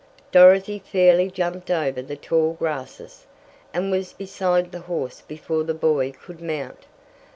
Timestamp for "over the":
1.69-2.15